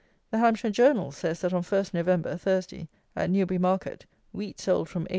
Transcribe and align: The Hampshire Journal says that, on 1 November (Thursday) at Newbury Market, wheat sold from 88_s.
The 0.31 0.39
Hampshire 0.39 0.71
Journal 0.71 1.11
says 1.11 1.41
that, 1.41 1.53
on 1.53 1.61
1 1.61 1.85
November 1.93 2.35
(Thursday) 2.35 2.89
at 3.15 3.29
Newbury 3.29 3.59
Market, 3.59 4.07
wheat 4.33 4.59
sold 4.59 4.89
from 4.89 5.05
88_s. 5.05 5.09